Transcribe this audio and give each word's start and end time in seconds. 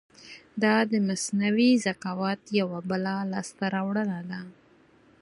دا 0.63 0.75
د 0.91 0.93
مصنوعي 1.07 1.71
ذکاوت 1.85 2.41
یو 2.59 2.69
بله 2.89 3.13
لاسته 3.31 3.65
راوړنه 3.75 4.19
ده. 4.29 4.39